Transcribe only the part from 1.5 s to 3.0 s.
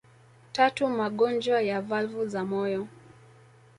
ya valvu za moyo